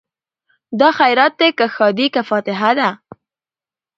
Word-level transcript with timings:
دا 0.79 0.89
خیرات 0.97 1.33
دی 1.39 1.49
که 1.57 1.65
ښادي 1.75 2.07
که 2.13 2.21
فاتحه 2.29 2.71
ده 2.79 2.89